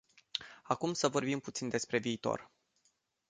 Acum 0.63 0.93
să 0.93 1.07
vorbim 1.09 1.39
puțin 1.39 1.69
despre 1.69 1.97
viitor. 1.97 2.51